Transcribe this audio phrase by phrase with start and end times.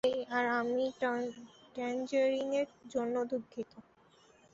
[0.03, 0.83] হেই, আর আমি
[1.75, 3.71] ট্যাঞ্জেরিনের জন্য দুঃখিত।